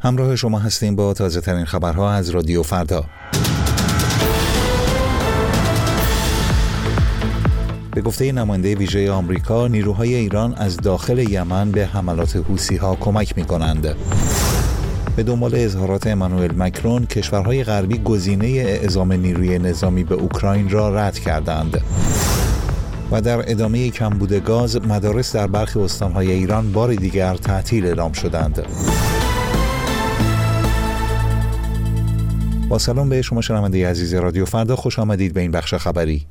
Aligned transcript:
همراه 0.00 0.36
شما 0.36 0.58
هستیم 0.58 0.96
با 0.96 1.14
تازه 1.14 1.40
ترین 1.40 1.64
خبرها 1.64 2.12
از 2.12 2.30
رادیو 2.30 2.62
فردا 2.62 3.04
به 7.94 8.00
گفته 8.00 8.32
نماینده 8.32 8.74
ویژه 8.74 9.10
آمریکا 9.10 9.68
نیروهای 9.68 10.14
ایران 10.14 10.54
از 10.54 10.76
داخل 10.76 11.18
یمن 11.18 11.70
به 11.70 11.86
حملات 11.86 12.36
حوسی 12.36 12.76
ها 12.76 12.94
کمک 12.94 13.38
می 13.38 13.44
کنند. 13.44 13.94
به 15.16 15.22
دنبال 15.22 15.54
اظهارات 15.54 16.06
امانوئل 16.06 16.54
مکرون 16.56 17.06
کشورهای 17.06 17.64
غربی 17.64 17.98
گزینه 17.98 18.46
اعزام 18.46 19.12
نیروی 19.12 19.58
نظامی 19.58 20.04
به 20.04 20.14
اوکراین 20.14 20.70
را 20.70 20.94
رد 20.94 21.18
کردند. 21.18 21.80
و 23.10 23.20
در 23.20 23.50
ادامه 23.50 23.90
کمبود 23.90 24.32
گاز 24.32 24.76
مدارس 24.76 25.36
در 25.36 25.46
برخی 25.46 25.80
استانهای 25.80 26.32
ایران 26.32 26.72
بار 26.72 26.94
دیگر 26.94 27.34
تعطیل 27.34 27.86
اعلام 27.86 28.12
شدند. 28.12 28.66
با 32.68 32.78
سلام 32.78 33.08
به 33.08 33.22
شما 33.22 33.40
شنونده 33.40 33.88
عزیز 33.88 34.14
رادیو. 34.14 34.44
فردا 34.44 34.76
خوش 34.76 34.98
آمدید 34.98 35.34
به 35.34 35.40
این 35.40 35.50
بخش 35.50 35.74
خبری. 35.74 36.26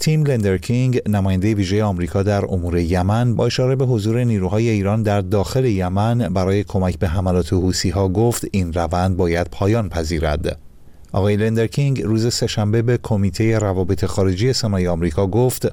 تیم 0.00 0.24
لندرکینگ 0.24 1.00
نماینده 1.08 1.54
ویژه 1.54 1.84
آمریکا 1.84 2.22
در 2.22 2.44
امور 2.44 2.78
یمن 2.78 3.36
با 3.36 3.46
اشاره 3.46 3.76
به 3.76 3.84
حضور 3.84 4.24
نیروهای 4.24 4.68
ایران 4.68 5.02
در 5.02 5.20
داخل 5.20 5.64
یمن 5.64 6.18
برای 6.18 6.64
کمک 6.64 6.98
به 6.98 7.08
حملات 7.08 7.52
حوثی 7.52 7.90
ها 7.90 8.08
گفت 8.08 8.44
این 8.52 8.72
روند 8.72 9.16
باید 9.16 9.46
پایان 9.50 9.88
پذیرد. 9.88 10.58
آقای 11.12 11.36
لندرکینگ 11.36 12.02
روز 12.02 12.34
سهشنبه 12.34 12.82
به 12.82 12.98
کمیته 13.02 13.58
روابط 13.58 14.04
خارجی 14.04 14.52
سنای 14.52 14.88
آمریکا 14.88 15.26
گفت 15.26 15.68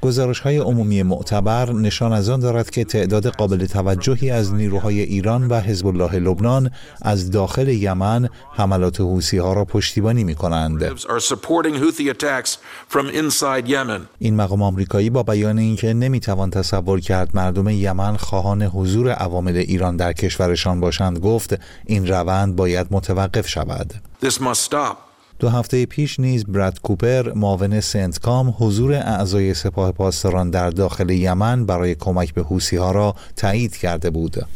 گزارش 0.00 0.40
های 0.40 0.56
عمومی 0.56 1.02
معتبر 1.02 1.72
نشان 1.72 2.12
از 2.12 2.28
آن 2.28 2.40
دارد 2.40 2.70
که 2.70 2.84
تعداد 2.84 3.26
قابل 3.26 3.66
توجهی 3.66 4.30
از 4.30 4.54
نیروهای 4.54 5.00
ایران 5.00 5.48
و 5.48 5.60
حزب 5.60 5.86
الله 5.86 6.18
لبنان 6.18 6.70
از 7.02 7.30
داخل 7.30 7.68
یمن 7.68 8.28
حملات 8.52 9.00
حوسی 9.00 9.38
ها 9.38 9.52
را 9.52 9.64
پشتیبانی 9.64 10.24
می 10.24 10.34
کنند. 10.34 10.82
این 14.18 14.36
مقام 14.36 14.62
آمریکایی 14.62 15.10
با 15.10 15.22
بیان 15.22 15.58
اینکه 15.58 15.94
نمی 15.94 16.20
توان 16.20 16.50
تصور 16.50 17.00
کرد 17.00 17.30
مردم 17.34 17.68
یمن 17.68 18.16
خواهان 18.16 18.62
حضور 18.62 19.10
عوامل 19.10 19.56
ایران 19.56 19.96
در 19.96 20.12
کشورشان 20.12 20.80
باشند 20.80 21.18
گفت 21.18 21.47
این 21.86 22.06
روند 22.06 22.56
باید 22.56 22.86
متوقف 22.90 23.48
شود. 23.48 23.94
دو 25.38 25.48
هفته 25.48 25.86
پیش 25.86 26.20
نیز 26.20 26.44
براد 26.44 26.80
کوپر 26.80 27.32
معاون 27.32 27.80
سنتکام 27.80 28.54
حضور 28.58 28.94
اعضای 28.94 29.54
سپاه 29.54 29.92
پاسداران 29.92 30.50
در 30.50 30.70
داخل 30.70 31.10
یمن 31.10 31.66
برای 31.66 31.94
کمک 31.94 32.34
به 32.34 32.42
حوسی 32.42 32.76
ها 32.76 32.90
را 32.90 33.14
تایید 33.36 33.76
کرده 33.76 34.10
بود. 34.10 34.46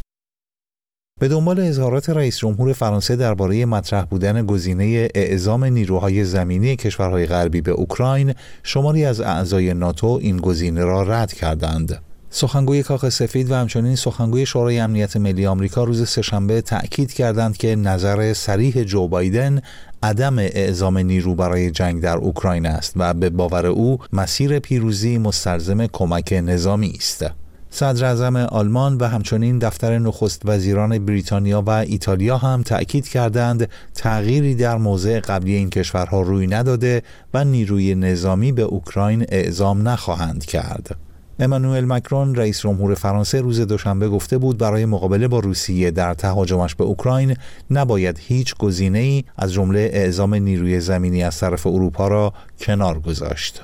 به 1.20 1.28
دنبال 1.28 1.60
اظهارات 1.60 2.10
رئیس 2.10 2.38
جمهور 2.38 2.72
فرانسه 2.72 3.16
درباره 3.16 3.66
مطرح 3.66 4.04
بودن 4.04 4.46
گزینه 4.46 5.08
اعزام 5.14 5.64
نیروهای 5.64 6.24
زمینی 6.24 6.76
کشورهای 6.76 7.26
غربی 7.26 7.60
به 7.60 7.70
اوکراین، 7.70 8.34
شماری 8.62 9.04
از 9.04 9.20
اعضای 9.20 9.74
ناتو 9.74 10.18
این 10.22 10.36
گزینه 10.36 10.84
را 10.84 11.02
رد 11.02 11.32
کردند. 11.32 12.02
سخنگوی 12.34 12.82
کاخ 12.82 13.08
سفید 13.08 13.50
و 13.50 13.54
همچنین 13.54 13.96
سخنگوی 13.96 14.46
شورای 14.46 14.78
امنیت 14.78 15.16
ملی 15.16 15.46
آمریکا 15.46 15.84
روز 15.84 16.08
سهشنبه 16.08 16.60
تأکید 16.60 17.12
کردند 17.12 17.56
که 17.56 17.76
نظر 17.76 18.32
صریح 18.32 18.82
جو 18.82 19.08
بایدن 19.08 19.60
عدم 20.02 20.38
اعزام 20.38 20.98
نیرو 20.98 21.34
برای 21.34 21.70
جنگ 21.70 22.02
در 22.02 22.16
اوکراین 22.16 22.66
است 22.66 22.92
و 22.96 23.14
به 23.14 23.30
باور 23.30 23.66
او 23.66 23.98
مسیر 24.12 24.58
پیروزی 24.58 25.18
مستلزم 25.18 25.86
کمک 25.86 26.32
نظامی 26.32 26.92
است. 26.96 27.24
صدر 27.70 28.04
اعظم 28.04 28.36
آلمان 28.36 28.96
و 28.96 29.04
همچنین 29.04 29.58
دفتر 29.58 29.98
نخست 29.98 30.42
وزیران 30.44 31.04
بریتانیا 31.04 31.62
و 31.66 31.70
ایتالیا 31.70 32.38
هم 32.38 32.62
تأکید 32.62 33.08
کردند 33.08 33.68
تغییری 33.94 34.54
در 34.54 34.76
موضع 34.76 35.20
قبلی 35.20 35.54
این 35.54 35.70
کشورها 35.70 36.20
روی 36.20 36.46
نداده 36.46 37.02
و 37.34 37.44
نیروی 37.44 37.94
نظامی 37.94 38.52
به 38.52 38.62
اوکراین 38.62 39.26
اعزام 39.28 39.88
نخواهند 39.88 40.44
کرد. 40.44 41.11
امانوئل 41.42 41.84
مکرون 41.84 42.34
رئیس 42.34 42.60
جمهور 42.60 42.94
فرانسه 42.94 43.40
روز 43.40 43.60
دوشنبه 43.60 44.08
گفته 44.08 44.38
بود 44.38 44.58
برای 44.58 44.84
مقابله 44.84 45.28
با 45.28 45.38
روسیه 45.38 45.90
در 45.90 46.14
تهاجمش 46.14 46.74
به 46.74 46.84
اوکراین 46.84 47.36
نباید 47.70 48.18
هیچ 48.18 48.54
ای 48.80 49.24
از 49.36 49.52
جمله 49.52 49.90
اعزام 49.92 50.34
نیروی 50.34 50.80
زمینی 50.80 51.24
از 51.24 51.38
طرف 51.38 51.66
اروپا 51.66 52.08
را 52.08 52.32
کنار 52.58 53.00
گذاشت. 53.00 53.62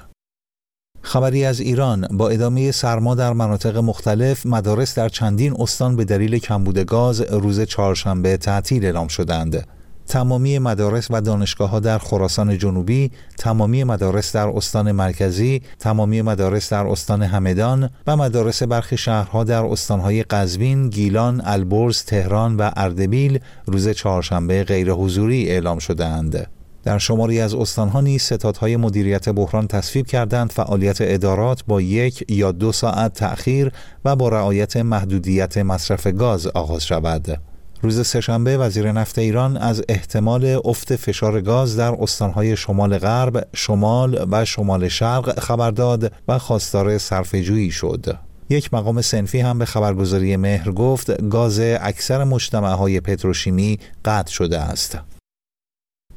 خبری 1.02 1.44
از 1.44 1.60
ایران 1.60 2.06
با 2.10 2.28
ادامه 2.28 2.72
سرما 2.72 3.14
در 3.14 3.32
مناطق 3.32 3.76
مختلف 3.76 4.46
مدارس 4.46 4.94
در 4.94 5.08
چندین 5.08 5.54
استان 5.58 5.96
به 5.96 6.04
دلیل 6.04 6.38
کمبود 6.38 6.78
گاز 6.78 7.20
روز 7.20 7.60
چهارشنبه 7.60 8.36
تعطیل 8.36 8.84
اعلام 8.84 9.08
شدند. 9.08 9.77
تمامی 10.08 10.58
مدارس 10.58 11.10
و 11.10 11.20
دانشگاه 11.20 11.70
ها 11.70 11.80
در 11.80 11.98
خراسان 11.98 12.58
جنوبی، 12.58 13.10
تمامی 13.38 13.84
مدارس 13.84 14.36
در 14.36 14.48
استان 14.48 14.92
مرکزی، 14.92 15.62
تمامی 15.78 16.22
مدارس 16.22 16.72
در 16.72 16.86
استان 16.86 17.22
همدان 17.22 17.91
و 18.06 18.16
مدارس 18.16 18.62
برخی 18.62 18.96
شهرها 18.96 19.44
در 19.44 19.64
استانهای 19.64 20.22
قزوین، 20.22 20.88
گیلان، 20.88 21.42
البرز، 21.44 22.02
تهران 22.04 22.56
و 22.56 22.70
اردبیل 22.76 23.41
روز 23.66 23.88
چهارشنبه 23.88 24.64
غیر 24.64 24.92
حضوری 24.92 25.50
اعلام 25.50 25.78
شدهاند. 25.78 26.46
در 26.84 26.98
شماری 26.98 27.40
از 27.40 27.54
استانها 27.54 28.00
نیز 28.00 28.22
ستادهای 28.22 28.76
مدیریت 28.76 29.28
بحران 29.28 29.66
تصویب 29.66 30.06
کردند 30.06 30.52
فعالیت 30.52 30.98
ادارات 31.00 31.64
با 31.66 31.80
یک 31.80 32.25
یا 32.28 32.52
دو 32.52 32.72
ساعت 32.72 33.12
تأخیر 33.12 33.72
و 34.04 34.16
با 34.16 34.28
رعایت 34.28 34.76
محدودیت 34.76 35.58
مصرف 35.58 36.06
گاز 36.06 36.46
آغاز 36.46 36.84
شود. 36.84 37.40
روز 37.82 38.06
سهشنبه 38.06 38.58
وزیر 38.58 38.92
نفت 38.92 39.18
ایران 39.18 39.56
از 39.56 39.82
احتمال 39.88 40.60
افت 40.64 40.96
فشار 40.96 41.40
گاز 41.40 41.76
در 41.76 41.94
استانهای 42.00 42.56
شمال 42.56 42.98
غرب، 42.98 43.48
شمال 43.54 44.26
و 44.30 44.44
شمال 44.44 44.88
شرق 44.88 45.40
خبر 45.40 45.70
داد 45.70 46.12
و 46.28 46.38
خواستار 46.38 46.98
صرفه‌جویی 46.98 47.70
شد. 47.70 48.18
یک 48.50 48.74
مقام 48.74 49.00
سنفی 49.00 49.40
هم 49.40 49.58
به 49.58 49.64
خبرگزاری 49.64 50.36
مهر 50.36 50.70
گفت 50.70 51.28
گاز 51.28 51.60
اکثر 51.60 52.24
مجتمعهای 52.24 53.00
پتروشیمی 53.00 53.78
قطع 54.04 54.32
شده 54.32 54.58
است. 54.60 54.98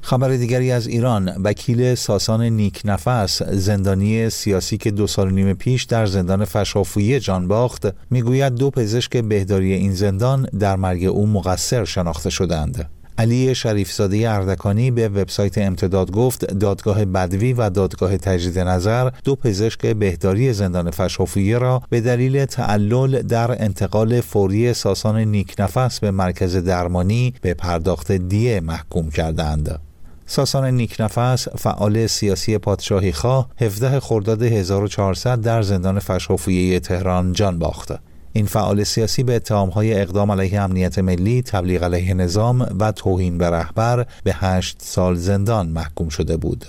خبر 0.02 0.30
دیگری 0.30 0.72
از 0.72 0.88
ایران 0.88 1.42
وکیل 1.44 1.96
ساسان 1.96 2.44
نیک 2.44 2.82
نفس 2.86 3.44
زندانی 3.44 4.30
سیاسی 4.30 4.78
که 4.78 4.92
دو 4.92 5.08
سال 5.08 5.32
نیم 5.32 5.54
پیش 5.54 5.84
در 5.84 6.06
زندان 6.06 6.46
فشافویی 6.46 7.20
جان 7.20 7.48
باخت 7.48 7.88
می‌گوید 8.10 8.56
دو 8.56 8.70
پزشک 8.70 9.18
بهداری 9.18 9.74
این 9.74 9.94
زندان 9.94 10.48
در 10.60 10.76
مرگ 10.76 11.06
او 11.06 11.28
مقصر 11.28 11.86
شناخته 11.86 12.30
شدند 12.30 12.90
علی 13.18 13.56
شریفزاده 13.56 14.30
اردکانی 14.30 14.92
به 14.92 15.10
وبسایت 15.10 15.58
امتداد 15.58 16.12
گفت 16.12 16.46
دادگاه 16.46 17.06
بدوی 17.06 17.54
و 17.54 17.70
دادگاه 17.70 18.18
تجدید 18.18 18.60
نظر 18.60 19.10
دو 19.24 19.36
پزشک 19.36 19.86
بهداری 19.86 20.54
زندان 20.54 20.92
فشافویه 20.92 21.58
را 21.58 21.82
به 21.90 22.02
دلیل 22.02 22.46
تعلل 22.46 23.22
در 23.22 23.64
انتقال 23.64 24.22
فوری 24.22 24.74
ساسان 24.74 25.20
نیک 25.20 25.56
نفس 25.60 26.00
به 26.00 26.12
مرکز 26.12 26.56
درمانی 26.56 27.34
به 27.42 27.54
پرداخت 27.54 28.12
دیه 28.12 28.60
محکوم 28.60 29.10
کردند. 29.10 29.91
ساسان 30.32 30.66
نیکنفس 30.66 31.48
فعال 31.50 32.08
سیاسی 32.08 32.58
پادشاهی 32.58 33.12
خواه 33.12 33.50
17 33.62 34.00
خرداد 34.00 34.44
1400 34.44 35.42
در 35.42 35.62
زندان 35.62 36.00
فشافویه 36.00 36.80
تهران 36.80 37.34
جان 37.34 37.60
باخت. 37.60 37.94
این 38.34 38.46
فعال 38.46 38.84
سیاسی 38.84 39.24
به 39.24 39.36
اتهامهای 39.36 40.02
اقدام 40.02 40.32
علیه 40.32 40.62
امنیت 40.62 41.00
ملی، 41.00 41.42
تبلیغ 41.42 41.84
علیه 41.84 42.14
نظام 42.14 42.76
و 42.80 42.92
توهین 42.92 43.38
به 43.38 43.50
رهبر 43.50 44.06
به 44.24 44.34
هشت 44.34 44.78
سال 44.82 45.16
زندان 45.16 45.68
محکوم 45.68 46.10
شده 46.10 46.38
بود. 46.38 46.66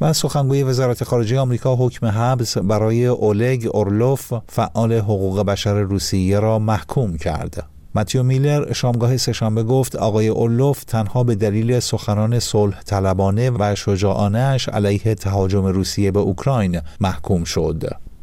و 0.00 0.12
سخنگوی 0.12 0.62
وزارت 0.62 1.04
خارجه 1.04 1.38
آمریکا 1.38 1.76
حکم 1.76 2.06
حبس 2.06 2.58
برای 2.58 3.06
اولگ 3.06 3.70
اورلوف 3.72 4.32
فعال 4.48 4.92
حقوق 4.92 5.42
بشر 5.42 5.74
روسیه 5.74 6.40
را 6.40 6.58
محکوم 6.58 7.16
کرد. 7.16 7.68
متیو 7.94 8.22
میلر 8.22 8.72
شامگاه 8.72 9.16
سهشنبه 9.16 9.62
گفت 9.62 9.96
آقای 9.96 10.28
اولوف 10.28 10.84
تنها 10.84 11.24
به 11.24 11.34
دلیل 11.34 11.80
سخنان 11.80 12.38
صلح 12.38 12.82
طلبانه 12.82 13.50
و 13.50 13.74
شجاعانش 13.74 14.68
علیه 14.68 15.14
تهاجم 15.14 15.66
روسیه 15.66 16.10
به 16.10 16.20
اوکراین 16.20 16.80
محکوم 17.00 17.44
شد. 17.44 17.82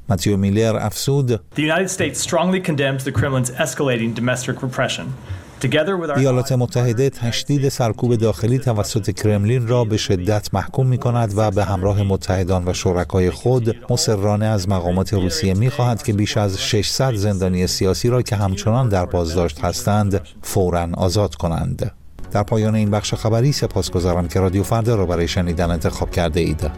متیو 0.10 0.38
میلر 0.38 0.77
افسود 0.81 1.36
The 1.36 1.62
United 1.62 1.89
States 1.89 2.19
strongly 2.19 2.62
condemns 2.62 3.04
the 3.04 3.12
Kremlin's 3.12 3.51
escalating 3.51 4.16
domestic 4.16 4.63
repression. 4.63 5.06
ایالات 6.18 6.52
متحده 6.52 7.10
تشدید 7.10 7.70
سرکوب 7.70 8.16
داخلی 8.16 8.60
توسط 8.60 9.12
کرملین 9.12 9.68
را 9.68 9.84
به 9.84 9.98
شدت 9.98 10.54
محکوم 10.54 10.88
می 10.88 10.98
کند 10.98 11.34
و 11.36 11.52
به 11.52 11.64
همراه 11.64 12.04
متحدان 12.04 12.68
و 12.68 12.74
شرکای 12.74 13.32
خود 13.32 13.76
مصرانه 13.90 14.46
از 14.46 14.70
مقامات 14.70 15.14
روسیه 15.14 15.54
می 15.54 15.70
خواهد 15.70 16.04
که 16.04 16.14
بیش 16.14 16.38
از 16.38 16.62
600 16.62 17.14
زندانی 17.14 17.68
سیاسی 17.68 18.10
را 18.10 18.22
که 18.22 18.36
همچنان 18.36 18.90
در 18.90 19.06
بازداشت 19.06 19.64
هستند 19.64 20.22
فورا 20.42 20.90
آزاد 20.94 21.36
کنند. 21.36 21.92
در 22.32 22.44
پایان 22.44 22.76
این 22.76 22.92
بخش 22.92 23.14
خبری 23.14 23.52
سپاسگزارم 23.52 24.28
که 24.28 24.40
رادیو 24.40 24.64
فردا 24.64 24.96
را 24.96 25.06
برای 25.06 25.28
شنیدن 25.28 25.72
انتخاب 25.72 26.12
کرده 26.12 26.40
اید. 26.40 26.72